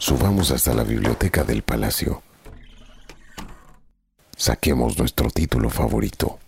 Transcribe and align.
Subamos 0.00 0.50
hasta 0.50 0.72
la 0.72 0.82
biblioteca 0.82 1.44
del 1.44 1.60
palacio. 1.60 2.22
Saquemos 4.34 4.98
nuestro 4.98 5.28
título 5.28 5.68
favorito. 5.68 6.38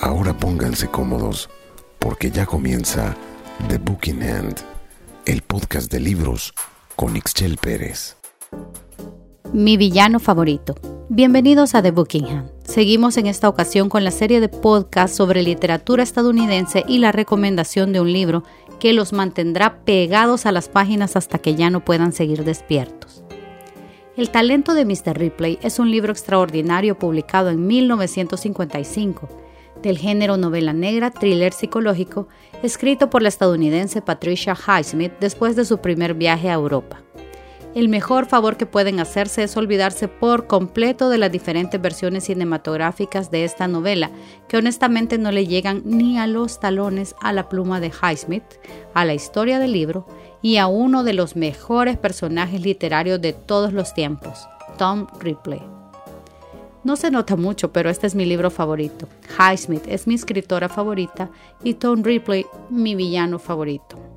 Ahora 0.00 0.36
pónganse 0.36 0.88
cómodos 0.88 1.48
porque 2.00 2.32
ya 2.32 2.46
comienza 2.46 3.16
The 3.68 3.78
Book 3.78 4.00
in 4.06 4.24
Hand, 4.24 4.56
el 5.24 5.42
podcast 5.42 5.90
de 5.90 6.00
libros 6.00 6.52
con 6.96 7.16
Ixchel 7.16 7.58
Pérez. 7.58 8.16
Mi 9.52 9.76
villano 9.76 10.18
favorito. 10.18 10.74
Bienvenidos 11.08 11.76
a 11.76 11.82
The 11.82 11.92
Hand. 11.92 12.61
Seguimos 12.72 13.18
en 13.18 13.26
esta 13.26 13.50
ocasión 13.50 13.90
con 13.90 14.02
la 14.02 14.10
serie 14.10 14.40
de 14.40 14.48
podcasts 14.48 15.14
sobre 15.14 15.42
literatura 15.42 16.02
estadounidense 16.02 16.84
y 16.88 17.00
la 17.00 17.12
recomendación 17.12 17.92
de 17.92 18.00
un 18.00 18.10
libro 18.10 18.44
que 18.80 18.94
los 18.94 19.12
mantendrá 19.12 19.84
pegados 19.84 20.46
a 20.46 20.52
las 20.52 20.70
páginas 20.70 21.14
hasta 21.14 21.38
que 21.38 21.54
ya 21.54 21.68
no 21.68 21.84
puedan 21.84 22.12
seguir 22.12 22.44
despiertos. 22.44 23.22
El 24.16 24.30
talento 24.30 24.72
de 24.72 24.86
Mr. 24.86 25.18
Ripley 25.18 25.58
es 25.60 25.78
un 25.78 25.90
libro 25.90 26.12
extraordinario 26.12 26.98
publicado 26.98 27.50
en 27.50 27.66
1955 27.66 29.28
del 29.82 29.98
género 29.98 30.38
novela 30.38 30.72
negra, 30.72 31.10
thriller 31.10 31.52
psicológico, 31.52 32.26
escrito 32.62 33.10
por 33.10 33.20
la 33.20 33.28
estadounidense 33.28 34.00
Patricia 34.00 34.56
Highsmith 34.56 35.12
después 35.20 35.56
de 35.56 35.66
su 35.66 35.82
primer 35.82 36.14
viaje 36.14 36.48
a 36.48 36.54
Europa. 36.54 37.01
El 37.74 37.88
mejor 37.88 38.26
favor 38.26 38.58
que 38.58 38.66
pueden 38.66 39.00
hacerse 39.00 39.42
es 39.42 39.56
olvidarse 39.56 40.06
por 40.06 40.46
completo 40.46 41.08
de 41.08 41.16
las 41.16 41.32
diferentes 41.32 41.80
versiones 41.80 42.24
cinematográficas 42.24 43.30
de 43.30 43.44
esta 43.44 43.66
novela, 43.66 44.10
que 44.46 44.58
honestamente 44.58 45.16
no 45.16 45.32
le 45.32 45.46
llegan 45.46 45.80
ni 45.86 46.18
a 46.18 46.26
los 46.26 46.60
talones 46.60 47.14
a 47.22 47.32
la 47.32 47.48
pluma 47.48 47.80
de 47.80 47.90
Highsmith, 47.90 48.44
a 48.92 49.06
la 49.06 49.14
historia 49.14 49.58
del 49.58 49.72
libro 49.72 50.06
y 50.42 50.58
a 50.58 50.66
uno 50.66 51.02
de 51.02 51.14
los 51.14 51.34
mejores 51.34 51.96
personajes 51.96 52.60
literarios 52.60 53.22
de 53.22 53.32
todos 53.32 53.72
los 53.72 53.94
tiempos, 53.94 54.46
Tom 54.76 55.06
Ripley. 55.18 55.62
No 56.84 56.96
se 56.96 57.10
nota 57.10 57.36
mucho, 57.36 57.72
pero 57.72 57.88
este 57.88 58.06
es 58.06 58.14
mi 58.14 58.26
libro 58.26 58.50
favorito. 58.50 59.08
Highsmith 59.38 59.84
es 59.86 60.06
mi 60.06 60.14
escritora 60.14 60.68
favorita 60.68 61.30
y 61.64 61.74
Tom 61.74 62.02
Ripley 62.02 62.44
mi 62.68 62.94
villano 62.94 63.38
favorito. 63.38 64.11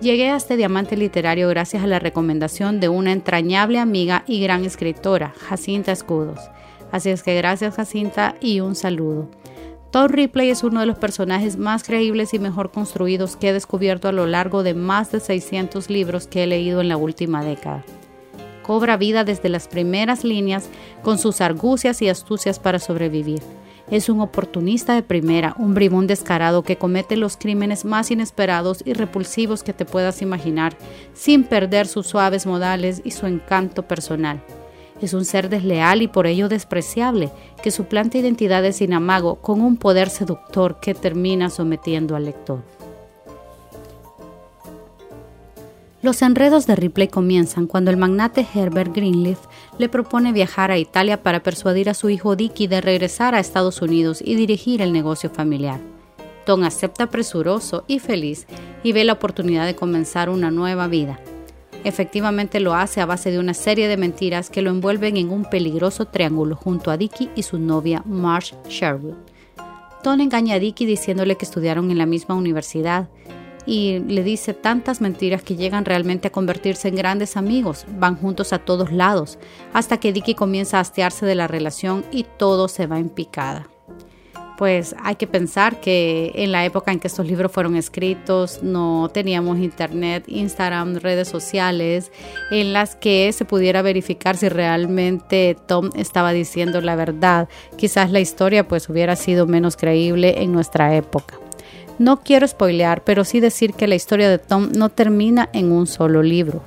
Llegué 0.00 0.30
a 0.30 0.36
este 0.36 0.56
diamante 0.56 0.96
literario 0.96 1.48
gracias 1.48 1.82
a 1.82 1.86
la 1.86 1.98
recomendación 1.98 2.80
de 2.80 2.88
una 2.88 3.12
entrañable 3.12 3.78
amiga 3.78 4.24
y 4.26 4.40
gran 4.40 4.64
escritora, 4.64 5.34
Jacinta 5.48 5.92
Escudos. 5.92 6.38
Así 6.92 7.10
es 7.10 7.22
que 7.22 7.34
gracias 7.36 7.76
Jacinta 7.76 8.36
y 8.40 8.60
un 8.60 8.74
saludo. 8.74 9.30
Tom 9.90 10.08
Ripley 10.08 10.50
es 10.50 10.62
uno 10.62 10.80
de 10.80 10.86
los 10.86 10.98
personajes 10.98 11.56
más 11.56 11.82
creíbles 11.82 12.34
y 12.34 12.38
mejor 12.38 12.70
construidos 12.70 13.36
que 13.36 13.48
he 13.48 13.52
descubierto 13.52 14.08
a 14.08 14.12
lo 14.12 14.26
largo 14.26 14.62
de 14.62 14.74
más 14.74 15.10
de 15.12 15.20
600 15.20 15.88
libros 15.88 16.26
que 16.26 16.42
he 16.42 16.46
leído 16.46 16.80
en 16.80 16.88
la 16.88 16.96
última 16.96 17.42
década 17.42 17.84
cobra 18.66 18.96
vida 18.96 19.22
desde 19.22 19.48
las 19.48 19.68
primeras 19.68 20.24
líneas 20.24 20.68
con 21.02 21.18
sus 21.18 21.40
argucias 21.40 22.02
y 22.02 22.08
astucias 22.08 22.58
para 22.58 22.80
sobrevivir. 22.80 23.40
Es 23.90 24.08
un 24.08 24.20
oportunista 24.20 24.94
de 24.94 25.02
primera, 25.02 25.54
un 25.58 25.74
bribón 25.74 26.08
descarado 26.08 26.64
que 26.64 26.76
comete 26.76 27.16
los 27.16 27.36
crímenes 27.36 27.84
más 27.84 28.10
inesperados 28.10 28.82
y 28.84 28.94
repulsivos 28.94 29.62
que 29.62 29.72
te 29.72 29.84
puedas 29.84 30.22
imaginar, 30.22 30.76
sin 31.14 31.44
perder 31.44 31.86
sus 31.86 32.08
suaves 32.08 32.46
modales 32.46 33.00
y 33.04 33.12
su 33.12 33.26
encanto 33.26 33.84
personal. 33.84 34.42
Es 35.00 35.14
un 35.14 35.24
ser 35.24 35.48
desleal 35.48 36.02
y 36.02 36.08
por 36.08 36.26
ello 36.26 36.48
despreciable, 36.48 37.30
que 37.62 37.70
suplanta 37.70 38.18
identidades 38.18 38.76
sin 38.76 38.92
amago 38.92 39.36
con 39.36 39.60
un 39.60 39.76
poder 39.76 40.08
seductor 40.10 40.80
que 40.80 40.94
termina 40.94 41.48
sometiendo 41.48 42.16
al 42.16 42.24
lector. 42.24 42.75
Los 46.06 46.22
enredos 46.22 46.68
de 46.68 46.76
Ripley 46.76 47.08
comienzan 47.08 47.66
cuando 47.66 47.90
el 47.90 47.96
magnate 47.96 48.46
Herbert 48.54 48.94
Greenleaf 48.94 49.40
le 49.76 49.88
propone 49.88 50.32
viajar 50.32 50.70
a 50.70 50.78
Italia 50.78 51.20
para 51.20 51.42
persuadir 51.42 51.90
a 51.90 51.94
su 51.94 52.10
hijo 52.10 52.36
Dicky 52.36 52.68
de 52.68 52.80
regresar 52.80 53.34
a 53.34 53.40
Estados 53.40 53.82
Unidos 53.82 54.22
y 54.24 54.36
dirigir 54.36 54.82
el 54.82 54.92
negocio 54.92 55.30
familiar. 55.30 55.80
Tom 56.44 56.62
acepta 56.62 57.08
presuroso 57.08 57.82
y 57.88 57.98
feliz 57.98 58.46
y 58.84 58.92
ve 58.92 59.02
la 59.02 59.14
oportunidad 59.14 59.66
de 59.66 59.74
comenzar 59.74 60.30
una 60.30 60.52
nueva 60.52 60.86
vida. 60.86 61.18
Efectivamente 61.82 62.60
lo 62.60 62.74
hace 62.74 63.00
a 63.00 63.06
base 63.06 63.32
de 63.32 63.40
una 63.40 63.52
serie 63.52 63.88
de 63.88 63.96
mentiras 63.96 64.48
que 64.48 64.62
lo 64.62 64.70
envuelven 64.70 65.16
en 65.16 65.30
un 65.30 65.44
peligroso 65.44 66.04
triángulo 66.04 66.54
junto 66.54 66.92
a 66.92 66.96
Dicky 66.96 67.30
y 67.34 67.42
su 67.42 67.58
novia 67.58 68.04
Marsh 68.06 68.54
Sherwood. 68.68 69.16
Tom 70.04 70.20
engaña 70.20 70.54
a 70.54 70.58
Dicky 70.60 70.86
diciéndole 70.86 71.34
que 71.34 71.46
estudiaron 71.46 71.90
en 71.90 71.98
la 71.98 72.06
misma 72.06 72.36
universidad 72.36 73.08
y 73.66 73.98
le 73.98 74.22
dice 74.22 74.54
tantas 74.54 75.00
mentiras 75.00 75.42
que 75.42 75.56
llegan 75.56 75.84
realmente 75.84 76.28
a 76.28 76.32
convertirse 76.32 76.88
en 76.88 76.96
grandes 76.96 77.36
amigos, 77.36 77.84
van 77.98 78.16
juntos 78.16 78.52
a 78.52 78.58
todos 78.58 78.92
lados, 78.92 79.38
hasta 79.72 79.98
que 79.98 80.12
Dicky 80.12 80.34
comienza 80.34 80.78
a 80.78 80.80
hastearse 80.80 81.26
de 81.26 81.34
la 81.34 81.48
relación 81.48 82.04
y 82.10 82.24
todo 82.38 82.68
se 82.68 82.86
va 82.86 82.98
en 82.98 83.08
picada. 83.08 83.68
Pues 84.56 84.96
hay 85.02 85.16
que 85.16 85.26
pensar 85.26 85.80
que 85.80 86.32
en 86.34 86.50
la 86.50 86.64
época 86.64 86.90
en 86.90 86.98
que 86.98 87.08
estos 87.08 87.26
libros 87.26 87.52
fueron 87.52 87.76
escritos 87.76 88.62
no 88.62 89.10
teníamos 89.12 89.58
internet, 89.58 90.24
Instagram, 90.28 90.96
redes 90.96 91.28
sociales 91.28 92.10
en 92.50 92.72
las 92.72 92.96
que 92.96 93.30
se 93.34 93.44
pudiera 93.44 93.82
verificar 93.82 94.36
si 94.38 94.48
realmente 94.48 95.58
Tom 95.66 95.90
estaba 95.94 96.32
diciendo 96.32 96.80
la 96.80 96.96
verdad. 96.96 97.50
Quizás 97.76 98.10
la 98.10 98.20
historia 98.20 98.66
pues 98.66 98.88
hubiera 98.88 99.14
sido 99.14 99.46
menos 99.46 99.76
creíble 99.76 100.42
en 100.42 100.52
nuestra 100.52 100.96
época. 100.96 101.38
No 101.98 102.18
quiero 102.20 102.46
spoilear, 102.46 103.02
pero 103.04 103.24
sí 103.24 103.40
decir 103.40 103.72
que 103.72 103.86
la 103.86 103.94
historia 103.94 104.28
de 104.28 104.38
Tom 104.38 104.70
no 104.76 104.90
termina 104.90 105.48
en 105.52 105.72
un 105.72 105.86
solo 105.86 106.22
libro. 106.22 106.62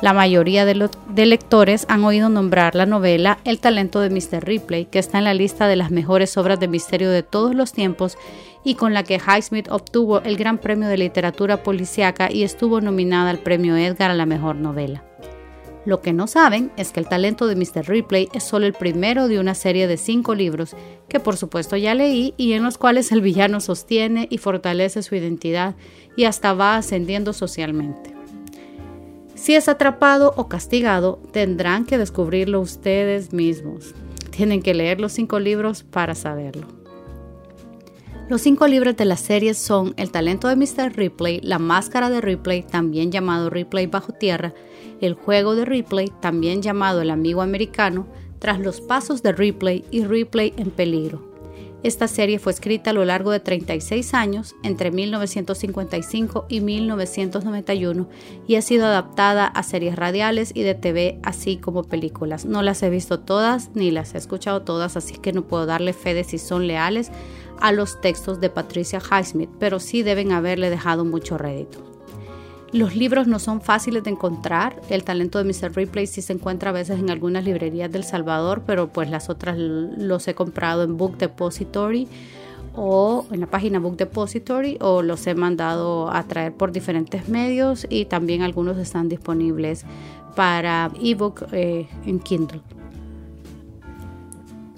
La 0.00 0.14
mayoría 0.14 0.64
de, 0.64 1.26
lectores 1.26 1.84
han 1.88 2.04
oído 2.04 2.30
nombrar 2.30 2.74
la 2.74 2.86
novela 2.86 3.38
El 3.44 3.60
talento 3.60 4.00
de 4.00 4.08
Mr. 4.08 4.42
Ripley, 4.42 4.86
que 4.86 4.98
está 4.98 5.18
en 5.18 5.24
la 5.24 5.34
lista 5.34 5.68
de 5.68 5.76
las 5.76 5.90
mejores 5.90 6.38
obras 6.38 6.58
de 6.58 6.68
misterio 6.68 7.10
de 7.10 7.22
todos 7.22 7.54
los 7.54 7.72
tiempos 7.72 8.16
y 8.64 8.76
con 8.76 8.94
la 8.94 9.04
que 9.04 9.20
Highsmith 9.20 9.70
obtuvo 9.70 10.20
el 10.22 10.36
Gran 10.36 10.56
Premio 10.56 10.88
de 10.88 10.96
Literatura 10.96 11.62
Policiaca 11.62 12.32
y 12.32 12.44
estuvo 12.44 12.80
nominada 12.80 13.28
al 13.28 13.38
Premio 13.38 13.76
Edgar 13.76 14.10
a 14.10 14.14
la 14.14 14.26
mejor 14.26 14.56
novela. 14.56 15.04
Lo 15.90 16.02
que 16.02 16.12
no 16.12 16.28
saben 16.28 16.70
es 16.76 16.92
que 16.92 17.00
el 17.00 17.08
talento 17.08 17.48
de 17.48 17.56
Mr. 17.56 17.88
Ripley 17.88 18.28
es 18.32 18.44
solo 18.44 18.64
el 18.64 18.74
primero 18.74 19.26
de 19.26 19.40
una 19.40 19.56
serie 19.56 19.88
de 19.88 19.96
cinco 19.96 20.36
libros 20.36 20.76
que 21.08 21.18
por 21.18 21.36
supuesto 21.36 21.76
ya 21.76 21.96
leí 21.96 22.32
y 22.36 22.52
en 22.52 22.62
los 22.62 22.78
cuales 22.78 23.10
el 23.10 23.20
villano 23.20 23.58
sostiene 23.58 24.28
y 24.30 24.38
fortalece 24.38 25.02
su 25.02 25.16
identidad 25.16 25.74
y 26.14 26.26
hasta 26.26 26.54
va 26.54 26.76
ascendiendo 26.76 27.32
socialmente. 27.32 28.14
Si 29.34 29.56
es 29.56 29.68
atrapado 29.68 30.32
o 30.36 30.46
castigado, 30.46 31.20
tendrán 31.32 31.84
que 31.86 31.98
descubrirlo 31.98 32.60
ustedes 32.60 33.32
mismos. 33.32 33.92
Tienen 34.30 34.62
que 34.62 34.74
leer 34.74 35.00
los 35.00 35.10
cinco 35.10 35.40
libros 35.40 35.82
para 35.82 36.14
saberlo. 36.14 36.79
Los 38.30 38.42
cinco 38.42 38.68
libros 38.68 38.96
de 38.96 39.06
la 39.06 39.16
serie 39.16 39.54
son 39.54 39.92
El 39.96 40.12
talento 40.12 40.46
de 40.46 40.54
Mr. 40.54 40.96
Ripley, 40.96 41.40
La 41.42 41.58
máscara 41.58 42.10
de 42.10 42.20
Ripley, 42.20 42.62
también 42.62 43.10
llamado 43.10 43.50
Ripley 43.50 43.88
bajo 43.88 44.12
tierra, 44.12 44.54
el 45.00 45.14
juego 45.14 45.56
de 45.56 45.64
Ripley, 45.64 46.12
también 46.20 46.62
llamado 46.62 47.00
el 47.00 47.10
amigo 47.10 47.42
americano, 47.42 48.06
tras 48.38 48.60
los 48.60 48.80
pasos 48.80 49.24
de 49.24 49.32
Ripley 49.32 49.84
y 49.90 50.04
Ripley 50.04 50.54
en 50.56 50.70
peligro. 50.70 51.28
Esta 51.82 52.06
serie 52.06 52.38
fue 52.38 52.52
escrita 52.52 52.90
a 52.90 52.92
lo 52.92 53.04
largo 53.04 53.32
de 53.32 53.40
36 53.40 54.14
años, 54.14 54.54
entre 54.62 54.92
1955 54.92 56.46
y 56.48 56.60
1991, 56.60 58.08
y 58.46 58.54
ha 58.54 58.62
sido 58.62 58.86
adaptada 58.86 59.46
a 59.46 59.62
series 59.64 59.96
radiales 59.96 60.52
y 60.54 60.62
de 60.62 60.74
TV, 60.74 61.18
así 61.24 61.56
como 61.56 61.82
películas. 61.82 62.44
No 62.44 62.62
las 62.62 62.82
he 62.84 62.90
visto 62.90 63.18
todas 63.18 63.70
ni 63.74 63.90
las 63.90 64.14
he 64.14 64.18
escuchado 64.18 64.62
todas, 64.62 64.96
así 64.96 65.14
que 65.14 65.32
no 65.32 65.48
puedo 65.48 65.66
darle 65.66 65.94
fe 65.94 66.14
de 66.14 66.22
si 66.22 66.38
son 66.38 66.68
leales 66.68 67.10
a 67.60 67.72
los 67.72 68.00
textos 68.00 68.40
de 68.40 68.50
Patricia 68.50 69.00
Highsmith, 69.00 69.50
pero 69.58 69.80
sí 69.80 70.02
deben 70.02 70.32
haberle 70.32 70.70
dejado 70.70 71.04
mucho 71.04 71.38
rédito. 71.38 71.90
Los 72.72 72.94
libros 72.94 73.26
no 73.26 73.40
son 73.40 73.60
fáciles 73.60 74.04
de 74.04 74.10
encontrar. 74.10 74.80
El 74.88 75.02
talento 75.02 75.42
de 75.42 75.44
Mr. 75.44 75.74
Ripley 75.74 76.06
sí 76.06 76.22
se 76.22 76.32
encuentra 76.32 76.70
a 76.70 76.72
veces 76.72 77.00
en 77.00 77.10
algunas 77.10 77.44
librerías 77.44 77.90
del 77.90 78.04
Salvador, 78.04 78.62
pero 78.64 78.88
pues 78.88 79.10
las 79.10 79.28
otras 79.28 79.58
los 79.58 80.28
he 80.28 80.34
comprado 80.34 80.84
en 80.84 80.96
Book 80.96 81.18
Depository 81.18 82.06
o 82.76 83.26
en 83.32 83.40
la 83.40 83.48
página 83.48 83.80
Book 83.80 83.96
Depository 83.96 84.78
o 84.80 85.02
los 85.02 85.26
he 85.26 85.34
mandado 85.34 86.12
a 86.12 86.22
traer 86.24 86.52
por 86.52 86.70
diferentes 86.70 87.28
medios 87.28 87.86
y 87.90 88.04
también 88.04 88.42
algunos 88.42 88.78
están 88.78 89.08
disponibles 89.08 89.84
para 90.36 90.92
ebook 91.02 91.46
eh, 91.52 91.88
en 92.06 92.20
Kindle. 92.20 92.60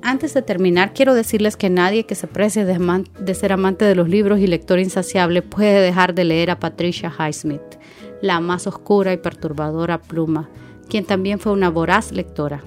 Antes 0.04 0.34
de 0.34 0.42
terminar, 0.42 0.94
quiero 0.94 1.14
decirles 1.14 1.56
que 1.56 1.70
nadie 1.70 2.06
que 2.06 2.16
se 2.16 2.26
precie 2.26 2.64
de, 2.64 3.34
ser 3.34 3.52
amante 3.52 3.84
de 3.84 3.94
los 3.94 4.08
libros 4.08 4.40
y 4.40 4.48
lector 4.48 4.80
insaciable 4.80 5.42
puede 5.42 5.80
dejar 5.80 6.14
de 6.14 6.24
leer 6.24 6.50
a 6.50 6.58
Patricia 6.58 7.12
Highsmith 7.16 7.78
la 8.20 8.40
más 8.40 8.66
oscura 8.66 9.12
y 9.12 9.16
perturbadora 9.18 10.00
pluma, 10.00 10.48
quien 10.88 11.04
también 11.04 11.40
fue 11.40 11.52
una 11.52 11.68
voraz 11.68 12.12
lectora. 12.12 12.62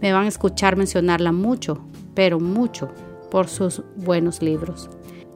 Me 0.00 0.12
van 0.12 0.24
a 0.24 0.28
escuchar 0.28 0.76
mencionarla 0.76 1.32
mucho, 1.32 1.84
pero 2.14 2.40
mucho, 2.40 2.90
por 3.30 3.48
sus 3.48 3.82
buenos 3.96 4.40
libros. 4.40 4.88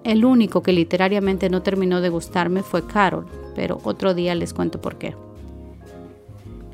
El 0.05 0.25
único 0.25 0.63
que 0.63 0.73
literariamente 0.73 1.51
no 1.51 1.63
terminó 1.63 2.01
de 2.01 2.09
gustarme 2.09 2.63
fue 2.63 2.87
Carol, 2.87 3.27
pero 3.57 3.81
otro 3.83 4.15
día 4.15 4.35
les 4.37 4.55
cuento 4.55 4.81
por 4.81 4.97
qué. 4.97 5.15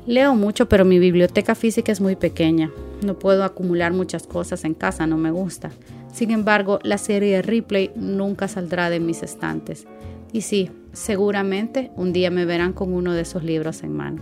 Leo 0.05 0.35
mucho, 0.35 0.69
pero 0.69 0.85
mi 0.85 0.99
biblioteca 0.99 1.55
física 1.55 1.91
es 1.91 1.99
muy 1.99 2.15
pequeña. 2.15 2.71
No 3.01 3.17
puedo 3.17 3.43
acumular 3.43 3.91
muchas 3.91 4.27
cosas 4.27 4.63
en 4.63 4.75
casa, 4.75 5.07
no 5.07 5.17
me 5.17 5.31
gusta. 5.31 5.71
Sin 6.13 6.31
embargo, 6.31 6.79
la 6.83 6.97
serie 6.97 7.41
Replay 7.41 7.91
nunca 7.95 8.47
saldrá 8.47 8.89
de 8.89 8.99
mis 8.99 9.23
estantes. 9.23 9.87
Y 10.31 10.41
sí, 10.41 10.71
seguramente 10.93 11.91
un 11.95 12.13
día 12.13 12.29
me 12.29 12.45
verán 12.45 12.73
con 12.73 12.93
uno 12.93 13.13
de 13.13 13.21
esos 13.21 13.43
libros 13.43 13.83
en 13.83 13.93
mano. 13.93 14.21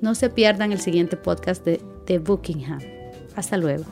No 0.00 0.14
se 0.14 0.28
pierdan 0.28 0.72
el 0.72 0.80
siguiente 0.80 1.16
podcast 1.16 1.64
de 1.64 1.80
The 2.04 2.18
Buckingham. 2.18 2.80
Hasta 3.34 3.56
luego. 3.56 3.84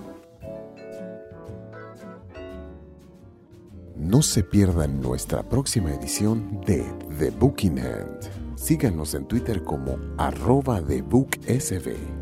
No 3.96 4.20
se 4.20 4.42
pierdan 4.42 5.00
nuestra 5.00 5.42
próxima 5.48 5.94
edición 5.94 6.60
de 6.66 6.84
The 7.18 7.30
Booking 7.30 7.78
Hand. 7.78 8.43
Síganos 8.64 9.12
en 9.12 9.26
Twitter 9.26 9.62
como 9.62 9.98
arroba 10.16 10.80
TheBookSB. 10.80 12.13